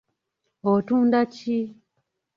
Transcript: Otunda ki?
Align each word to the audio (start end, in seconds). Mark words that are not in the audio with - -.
Otunda 0.71 1.21
ki? 1.35 1.57